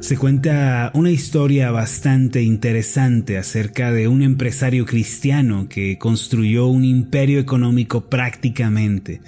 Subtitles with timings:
[0.00, 7.40] Se cuenta una historia bastante interesante acerca de un empresario cristiano que construyó un imperio
[7.40, 9.20] económico prácticamente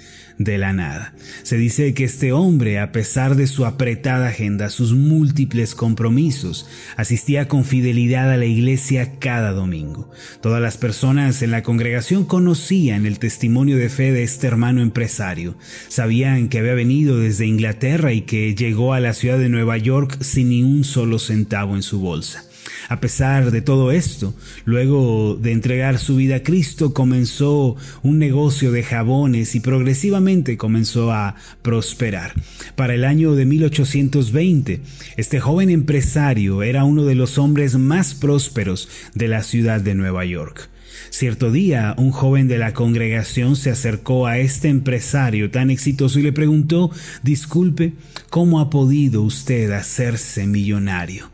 [0.43, 1.13] de la nada.
[1.43, 6.67] Se dice que este hombre, a pesar de su apretada agenda, sus múltiples compromisos,
[6.97, 10.09] asistía con fidelidad a la iglesia cada domingo.
[10.41, 15.55] Todas las personas en la congregación conocían el testimonio de fe de este hermano empresario.
[15.89, 20.17] Sabían que había venido desde Inglaterra y que llegó a la ciudad de Nueva York
[20.21, 22.45] sin un solo centavo en su bolsa.
[22.89, 24.33] A pesar de todo esto,
[24.65, 31.11] luego de entregar su vida a Cristo, comenzó un negocio de jabones y progresivamente comenzó
[31.11, 32.33] a prosperar.
[32.75, 34.81] Para el año de 1820,
[35.17, 40.25] este joven empresario era uno de los hombres más prósperos de la ciudad de Nueva
[40.25, 40.70] York.
[41.11, 46.23] Cierto día, un joven de la congregación se acercó a este empresario tan exitoso y
[46.23, 46.89] le preguntó,
[47.21, 47.93] disculpe,
[48.31, 51.29] ¿cómo ha podido usted hacerse millonario?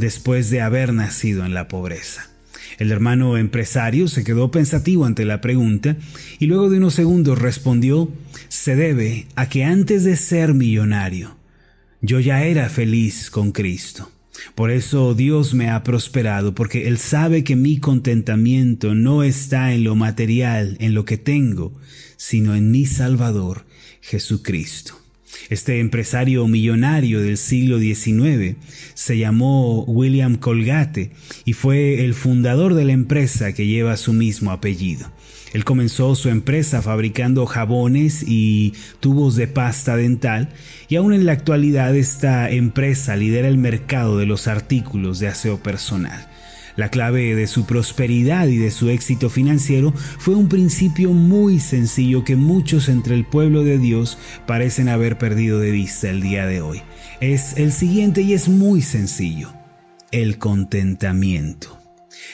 [0.00, 2.28] después de haber nacido en la pobreza.
[2.78, 5.96] El hermano empresario se quedó pensativo ante la pregunta
[6.38, 8.10] y luego de unos segundos respondió,
[8.48, 11.36] se debe a que antes de ser millonario,
[12.00, 14.10] yo ya era feliz con Cristo.
[14.54, 19.84] Por eso Dios me ha prosperado, porque Él sabe que mi contentamiento no está en
[19.84, 21.72] lo material, en lo que tengo,
[22.16, 23.64] sino en mi Salvador,
[24.00, 25.00] Jesucristo.
[25.48, 28.56] Este empresario millonario del siglo XIX
[28.94, 31.12] se llamó William Colgate
[31.44, 35.10] y fue el fundador de la empresa que lleva su mismo apellido.
[35.52, 40.50] Él comenzó su empresa fabricando jabones y tubos de pasta dental
[40.88, 45.62] y aún en la actualidad esta empresa lidera el mercado de los artículos de aseo
[45.62, 46.28] personal.
[46.76, 52.24] La clave de su prosperidad y de su éxito financiero fue un principio muy sencillo
[52.24, 56.60] que muchos entre el pueblo de Dios parecen haber perdido de vista el día de
[56.60, 56.82] hoy.
[57.20, 59.52] Es el siguiente y es muy sencillo.
[60.12, 61.79] El contentamiento.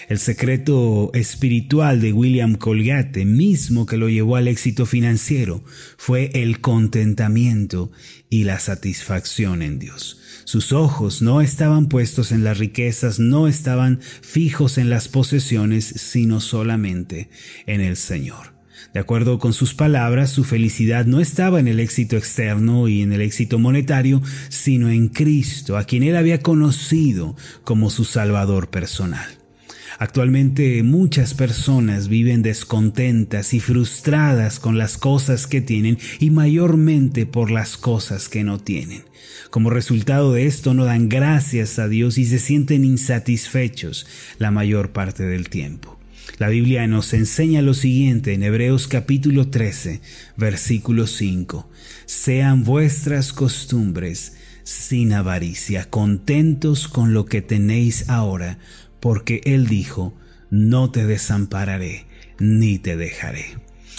[0.09, 5.65] El secreto espiritual de William Colgate, mismo que lo llevó al éxito financiero,
[5.97, 7.91] fue el contentamiento
[8.31, 10.21] y la satisfacción en Dios.
[10.45, 16.39] Sus ojos no estaban puestos en las riquezas, no estaban fijos en las posesiones, sino
[16.39, 17.29] solamente
[17.67, 18.55] en el Señor.
[18.95, 23.13] De acuerdo con sus palabras, su felicidad no estaba en el éxito externo y en
[23.13, 27.35] el éxito monetario, sino en Cristo, a quien él había conocido
[27.65, 29.46] como su Salvador personal.
[29.99, 37.51] Actualmente muchas personas viven descontentas y frustradas con las cosas que tienen y mayormente por
[37.51, 39.05] las cosas que no tienen.
[39.51, 44.07] Como resultado de esto no dan gracias a Dios y se sienten insatisfechos
[44.39, 45.99] la mayor parte del tiempo.
[46.39, 50.03] La Biblia nos enseña lo siguiente en Hebreos capítulo 13,
[50.37, 51.71] versículo 5.
[52.05, 58.59] Sean vuestras costumbres sin avaricia, contentos con lo que tenéis ahora,
[59.07, 60.15] porque Él dijo,
[60.51, 62.07] no te desampararé
[62.41, 63.57] ni te dejaré.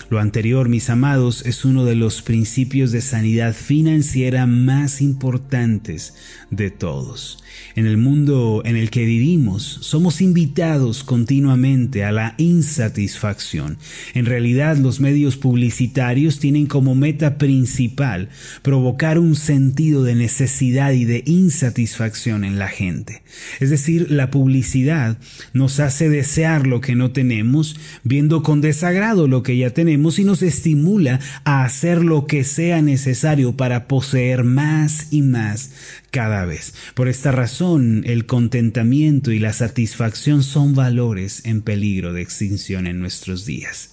[0.09, 6.13] Lo anterior, mis amados, es uno de los principios de sanidad financiera más importantes
[6.49, 7.43] de todos.
[7.75, 13.79] En el mundo en el que vivimos, somos invitados continuamente a la insatisfacción.
[14.13, 18.29] En realidad, los medios publicitarios tienen como meta principal
[18.61, 23.23] provocar un sentido de necesidad y de insatisfacción en la gente.
[23.59, 25.17] Es decir, la publicidad
[25.51, 30.23] nos hace desear lo que no tenemos, viendo con desagrado lo que ya tenemos y
[30.23, 35.71] nos estimula a hacer lo que sea necesario para poseer más y más
[36.11, 36.73] cada vez.
[36.93, 42.99] Por esta razón, el contentamiento y la satisfacción son valores en peligro de extinción en
[42.99, 43.91] nuestros días.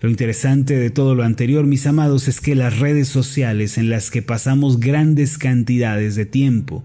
[0.00, 4.10] Lo interesante de todo lo anterior, mis amados, es que las redes sociales en las
[4.10, 6.84] que pasamos grandes cantidades de tiempo,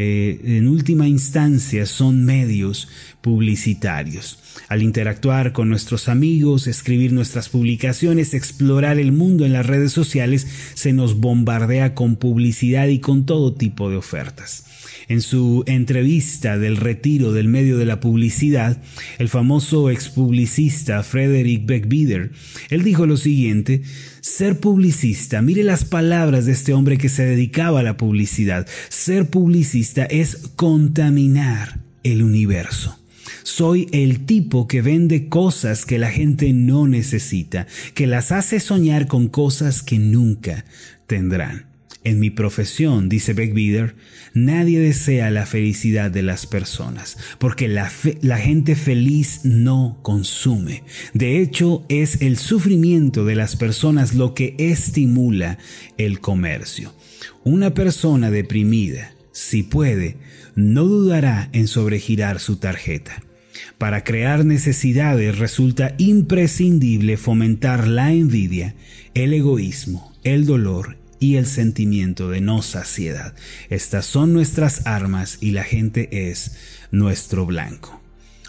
[0.00, 2.86] eh, en última instancia son medios
[3.20, 4.38] publicitarios.
[4.68, 10.46] Al interactuar con nuestros amigos, escribir nuestras publicaciones, explorar el mundo en las redes sociales,
[10.74, 14.67] se nos bombardea con publicidad y con todo tipo de ofertas.
[15.08, 18.82] En su entrevista del retiro del medio de la publicidad,
[19.18, 22.30] el famoso expublicista Frederick Beckbider,
[22.68, 23.80] él dijo lo siguiente,
[24.20, 29.30] ser publicista, mire las palabras de este hombre que se dedicaba a la publicidad, ser
[29.30, 32.98] publicista es contaminar el universo.
[33.44, 39.06] Soy el tipo que vende cosas que la gente no necesita, que las hace soñar
[39.06, 40.66] con cosas que nunca
[41.06, 41.77] tendrán.
[42.04, 43.96] En mi profesión, dice Beckbider,
[44.32, 47.90] nadie desea la felicidad de las personas, porque la,
[48.22, 50.84] la, gente feliz no consume.
[51.12, 55.58] De hecho, es el sufrimiento de las personas lo que estimula
[55.98, 56.94] el comercio.
[57.44, 60.16] Una persona deprimida si puede,
[60.56, 63.22] no dudará en sobregirar su tarjeta.
[63.78, 68.74] Para crear necesidades resulta imprescindible fomentar la envidia,
[69.14, 73.34] el egoísmo, el dolor y el sentimiento de no saciedad.
[73.70, 76.56] Estas son nuestras armas y la gente es
[76.90, 78.00] nuestro blanco.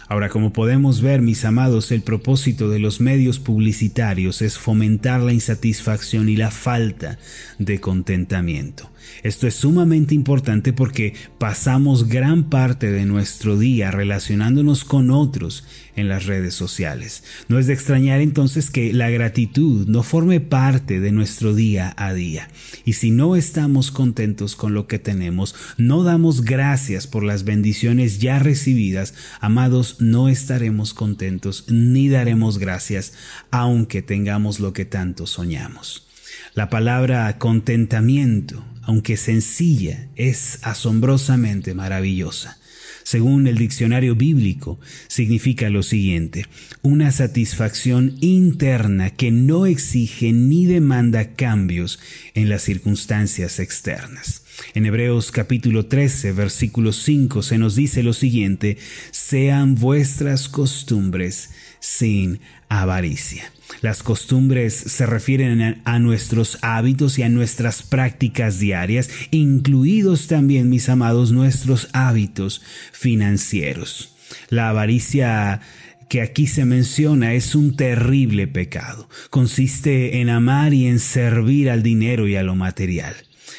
[0.08, 5.32] Ahora, como podemos ver, mis amados, el propósito de los medios publicitarios es fomentar la
[5.32, 7.18] insatisfacción y la falta
[7.60, 8.90] de contentamiento.
[9.22, 15.64] Esto es sumamente importante porque pasamos gran parte de nuestro día relacionándonos con otros
[15.96, 17.24] en las redes sociales.
[17.48, 22.12] No es de extrañar entonces que la gratitud no forme parte de nuestro día a
[22.14, 22.48] día.
[22.84, 28.18] Y si no estamos contentos con lo que tenemos, no damos gracias por las bendiciones
[28.18, 33.12] ya recibidas, amados, no estaremos contentos ni daremos gracias
[33.50, 36.09] aunque tengamos lo que tanto soñamos.
[36.54, 42.58] La palabra contentamiento, aunque sencilla, es asombrosamente maravillosa.
[43.02, 44.78] Según el diccionario bíblico,
[45.08, 46.46] significa lo siguiente,
[46.82, 51.98] una satisfacción interna que no exige ni demanda cambios
[52.34, 54.44] en las circunstancias externas.
[54.72, 58.78] En Hebreos capítulo 13, versículo 5 se nos dice lo siguiente,
[59.10, 61.50] sean vuestras costumbres
[61.80, 63.50] sin avaricia.
[63.80, 70.88] Las costumbres se refieren a nuestros hábitos y a nuestras prácticas diarias, incluidos también, mis
[70.88, 72.62] amados, nuestros hábitos
[72.92, 74.14] financieros.
[74.50, 75.62] La avaricia
[76.08, 79.08] que aquí se menciona es un terrible pecado.
[79.30, 83.16] Consiste en amar y en servir al dinero y a lo material.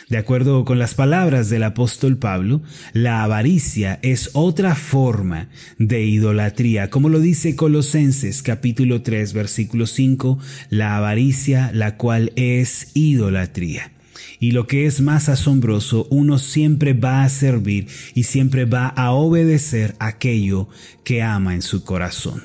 [0.10, 2.62] De acuerdo con las palabras del apóstol Pablo,
[2.94, 6.90] la avaricia es otra forma de idolatría.
[6.90, 10.40] Como lo dice Colosenses capítulo 3 versículo 5,
[10.70, 13.92] la avaricia la cual es idolatría.
[14.40, 19.12] Y lo que es más asombroso, uno siempre va a servir y siempre va a
[19.12, 20.68] obedecer aquello
[21.04, 22.42] que ama en su corazón.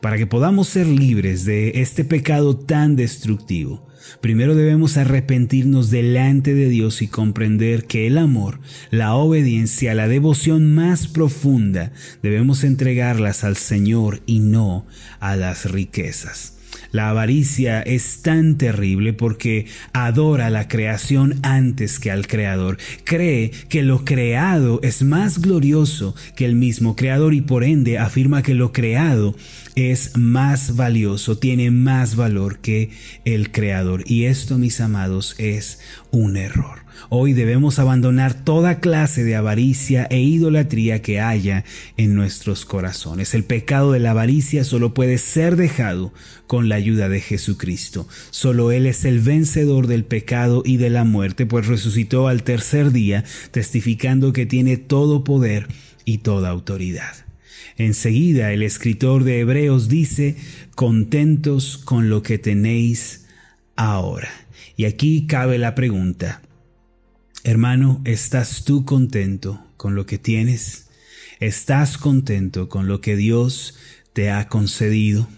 [0.00, 3.86] Para que podamos ser libres de este pecado tan destructivo,
[4.20, 8.60] Primero debemos arrepentirnos delante de Dios y comprender que el amor,
[8.90, 11.92] la obediencia, la devoción más profunda
[12.22, 14.86] debemos entregarlas al Señor y no
[15.20, 16.54] a las riquezas.
[16.94, 22.78] La avaricia es tan terrible porque adora la creación antes que al Creador.
[23.02, 28.44] Cree que lo creado es más glorioso que el mismo Creador y por ende afirma
[28.44, 29.34] que lo creado
[29.74, 32.90] es más valioso, tiene más valor que
[33.24, 34.04] el Creador.
[34.06, 35.80] Y esto, mis amados, es
[36.12, 36.84] un error.
[37.08, 41.64] Hoy debemos abandonar toda clase de avaricia e idolatría que haya
[41.96, 43.34] en nuestros corazones.
[43.34, 46.12] El pecado de la avaricia solo puede ser dejado
[46.46, 48.06] con la ayuda de Jesucristo.
[48.30, 52.92] Solo Él es el vencedor del pecado y de la muerte, pues resucitó al tercer
[52.92, 55.68] día, testificando que tiene todo poder
[56.04, 57.14] y toda autoridad.
[57.78, 60.36] Enseguida el escritor de Hebreos dice,
[60.74, 63.26] contentos con lo que tenéis
[63.76, 64.28] ahora.
[64.76, 66.42] Y aquí cabe la pregunta,
[67.46, 70.88] Hermano, ¿estás tú contento con lo que tienes?
[71.40, 73.76] ¿Estás contento con lo que Dios
[74.12, 75.28] te ha concedido?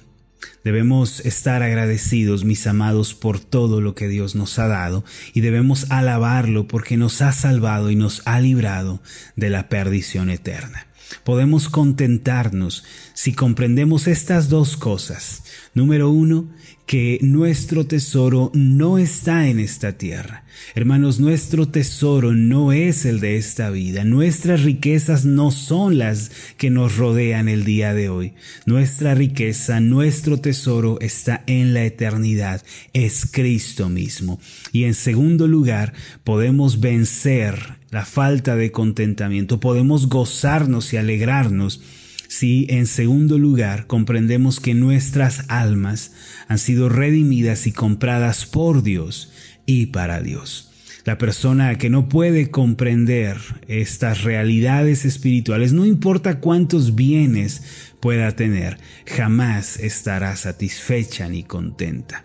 [0.64, 5.90] Debemos estar agradecidos, mis amados, por todo lo que Dios nos ha dado y debemos
[5.90, 9.00] alabarlo porque nos ha salvado y nos ha librado
[9.37, 10.87] de la perdición eterna.
[11.25, 15.44] Podemos contentarnos si comprendemos estas dos cosas.
[15.75, 16.49] Número uno,
[16.87, 20.45] que nuestro tesoro no está en esta tierra.
[20.76, 24.05] Hermanos, nuestro tesoro no es el de esta vida.
[24.05, 28.35] Nuestras riquezas no son las que nos rodean el día de hoy.
[28.66, 32.62] Nuestra riqueza, nuestro tesoro está en la eternidad.
[32.93, 34.40] Es Cristo mismo.
[34.73, 39.59] Y en segundo lugar, podemos vencer la falta de contentamiento.
[39.59, 41.81] Podemos gozarnos y alegrarnos
[42.28, 46.12] si en segundo lugar comprendemos que nuestras almas
[46.49, 49.33] han sido redimidas y compradas por Dios
[49.66, 50.71] y para Dios.
[51.04, 53.37] La persona que no puede comprender
[53.68, 57.62] estas realidades espirituales, no importa cuántos bienes
[58.00, 62.25] pueda tener, jamás estará satisfecha ni contenta.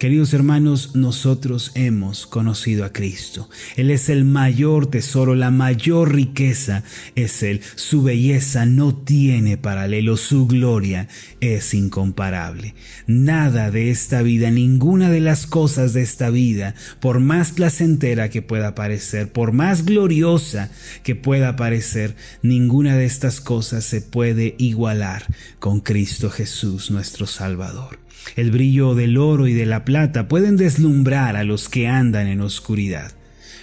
[0.00, 3.50] Queridos hermanos, nosotros hemos conocido a Cristo.
[3.76, 6.84] Él es el mayor tesoro, la mayor riqueza
[7.16, 7.60] es Él.
[7.74, 11.06] Su belleza no tiene paralelo, su gloria
[11.42, 12.74] es incomparable.
[13.06, 18.40] Nada de esta vida, ninguna de las cosas de esta vida, por más placentera que
[18.40, 20.70] pueda parecer, por más gloriosa
[21.02, 25.26] que pueda parecer, ninguna de estas cosas se puede igualar
[25.58, 27.98] con Cristo Jesús, nuestro Salvador.
[28.36, 32.40] El brillo del oro y de la plata pueden deslumbrar a los que andan en
[32.40, 33.12] oscuridad,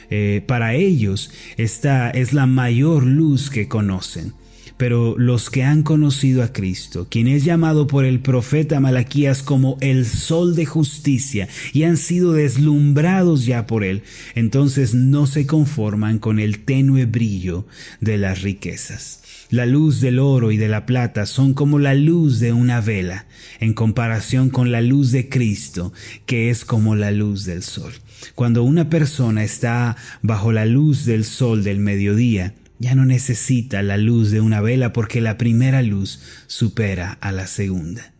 [0.09, 4.33] Eh, para ellos esta es la mayor luz que conocen.
[4.77, 9.77] Pero los que han conocido a Cristo, quien es llamado por el profeta Malaquías como
[9.81, 14.03] el sol de justicia y han sido deslumbrados ya por él,
[14.35, 17.65] entonces no se conforman con el tenue brillo
[18.01, 19.23] de las riquezas.
[19.49, 23.27] La luz del oro y de la plata son como la luz de una vela
[23.61, 25.93] en comparación con la luz de Cristo,
[26.25, 27.93] que es como la luz del sol.
[28.35, 33.95] Cuando una persona está bajo la luz del sol del mediodía, ya no necesita la
[33.95, 38.11] luz de una vela porque la primera luz supera a la segunda.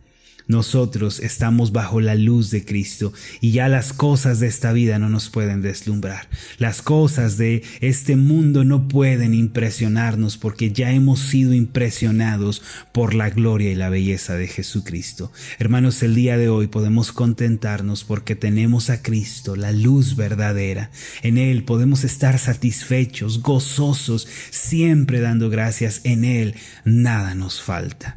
[0.48, 3.12] Nosotros estamos bajo la luz de Cristo
[3.42, 6.28] y ya las cosas de esta vida no nos pueden deslumbrar.
[6.56, 12.62] Las cosas de este mundo no pueden impresionarnos porque ya hemos sido impresionados
[12.92, 15.30] por la gloria y la belleza de Jesucristo.
[15.58, 20.90] Hermanos, el día de hoy podemos contentarnos porque tenemos a Cristo, la luz verdadera.
[21.22, 26.00] En Él podemos estar satisfechos, gozosos, siempre dando gracias.
[26.04, 26.54] En Él
[26.86, 28.16] nada nos falta.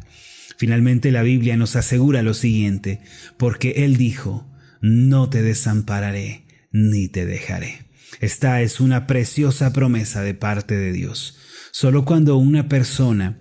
[0.61, 3.01] Finalmente la Biblia nos asegura lo siguiente,
[3.37, 4.47] porque Él dijo,
[4.79, 7.87] no te desampararé ni te dejaré.
[8.19, 11.39] Esta es una preciosa promesa de parte de Dios.
[11.71, 13.39] Solo cuando una persona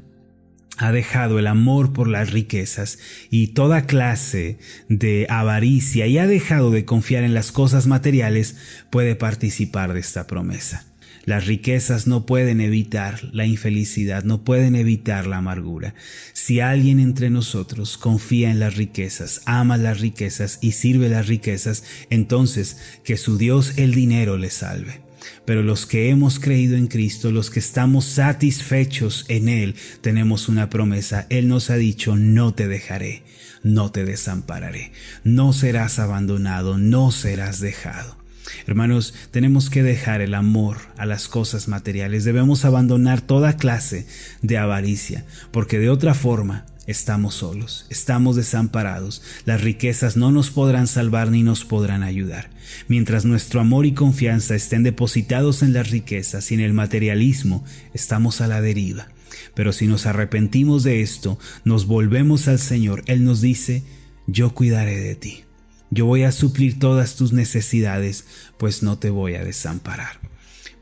[0.79, 2.99] ha dejado el amor por las riquezas
[3.29, 4.59] y toda clase
[4.89, 8.57] de avaricia y ha dejado de confiar en las cosas materiales,
[8.89, 10.90] puede participar de esta promesa.
[11.25, 15.95] Las riquezas no pueden evitar la infelicidad, no pueden evitar la amargura.
[16.33, 21.85] Si alguien entre nosotros confía en las riquezas, ama las riquezas y sirve las riquezas,
[22.09, 25.03] entonces que su Dios el dinero le salve.
[25.45, 30.71] Pero los que hemos creído en Cristo, los que estamos satisfechos en Él, tenemos una
[30.71, 31.27] promesa.
[31.29, 33.23] Él nos ha dicho, no te dejaré,
[33.63, 34.93] no te desampararé,
[35.25, 38.20] no serás abandonado, no serás dejado.
[38.67, 44.07] Hermanos, tenemos que dejar el amor a las cosas materiales, debemos abandonar toda clase
[44.43, 50.87] de avaricia, porque de otra forma estamos solos, estamos desamparados, las riquezas no nos podrán
[50.87, 52.51] salvar ni nos podrán ayudar.
[52.89, 58.41] Mientras nuestro amor y confianza estén depositados en las riquezas y en el materialismo, estamos
[58.41, 59.09] a la deriva.
[59.55, 63.85] Pero si nos arrepentimos de esto, nos volvemos al Señor, Él nos dice,
[64.27, 65.45] yo cuidaré de ti.
[65.91, 68.25] Yo voy a suplir todas tus necesidades,
[68.59, 70.21] pues no te voy a desamparar.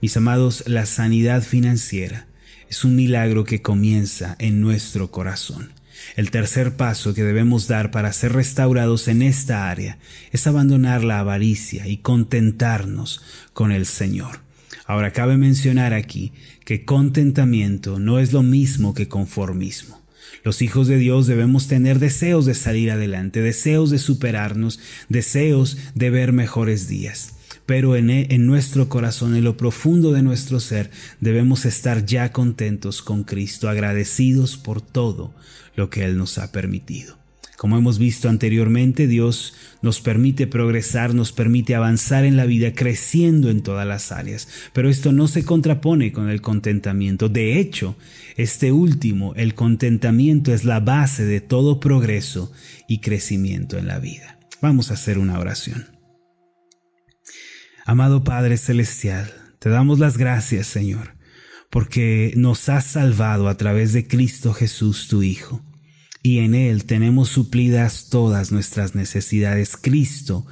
[0.02, 2.26] Mis amados, la sanidad financiera
[2.68, 5.72] es un milagro que comienza en nuestro corazón.
[6.16, 9.98] El tercer paso que debemos dar para ser restaurados en esta área
[10.30, 13.22] es abandonar la avaricia y contentarnos
[13.54, 14.40] con el Señor.
[14.86, 16.32] Ahora cabe mencionar aquí
[16.64, 20.00] que contentamiento no es lo mismo que conformismo.
[20.45, 26.11] Los hijos de Dios debemos tener deseos de salir adelante, deseos de superarnos, deseos de
[26.11, 27.35] ver mejores días.
[27.66, 30.90] Pero en, e, en, nuestro corazón, en lo profundo de nuestro ser,
[31.21, 35.35] debemos estar ya contentos con Cristo, agradecidos por todo
[35.76, 37.18] lo que Él nos ha permitido.
[37.58, 43.50] Como hemos visto anteriormente, Dios nos permite progresar, nos permite avanzar en la vida, creciendo
[43.50, 44.46] en todas las áreas.
[44.72, 47.28] Pero esto no se contrapone con el contentamiento.
[47.28, 47.96] De hecho,
[48.36, 52.52] este último, el contentamiento, es la base de todo progreso
[52.86, 54.38] y crecimiento en la vida.
[54.62, 55.88] Vamos a hacer una oración.
[57.84, 61.16] Amado Padre Celestial, te damos las gracias, Señor,
[61.70, 65.64] porque nos has salvado a través de Cristo Jesús, tu Hijo
[66.28, 69.78] y en Él tenemos suplidas todas nuestras necesidades.
[69.78, 70.47] Cristo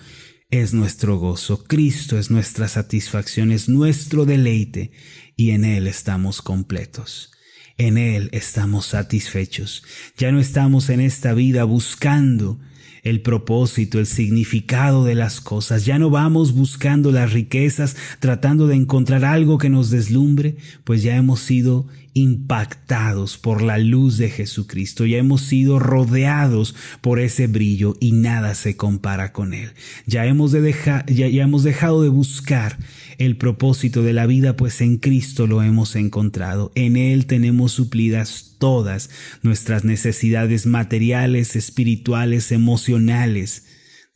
[0.48, 4.90] es nuestro gozo, Cristo es nuestra satisfacción, es nuestro deleite
[5.36, 7.30] y en Él estamos completos.
[7.76, 9.82] En Él estamos satisfechos.
[10.16, 12.58] Ya no estamos en esta vida buscando
[13.06, 15.86] el propósito, el significado de las cosas.
[15.86, 21.14] Ya no vamos buscando las riquezas, tratando de encontrar algo que nos deslumbre, pues ya
[21.14, 27.94] hemos sido impactados por la luz de Jesucristo, ya hemos sido rodeados por ese brillo
[28.00, 29.70] y nada se compara con él.
[30.06, 30.74] Ya hemos, de
[31.06, 32.76] ya, ya hemos dejado de buscar
[33.18, 36.72] el propósito de la vida, pues en Cristo lo hemos encontrado.
[36.74, 39.10] En Él tenemos suplidas todas
[39.42, 43.64] nuestras necesidades materiales, espirituales, emocionales,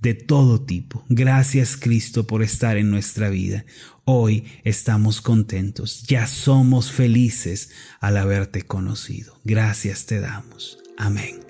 [0.01, 1.05] de todo tipo.
[1.09, 3.65] Gracias Cristo por estar en nuestra vida.
[4.05, 9.39] Hoy estamos contentos, ya somos felices al haberte conocido.
[9.45, 10.79] Gracias te damos.
[10.97, 11.41] Amén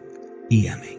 [0.48, 0.98] y amén.